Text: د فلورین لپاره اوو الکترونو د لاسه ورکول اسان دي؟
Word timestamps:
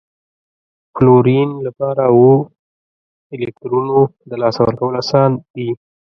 د 0.03 0.03
فلورین 0.95 1.49
لپاره 1.67 2.01
اوو 2.11 2.31
الکترونو 3.35 3.99
د 4.29 4.31
لاسه 4.41 4.59
ورکول 4.63 4.93
اسان 5.03 5.31
دي؟ 5.53 5.69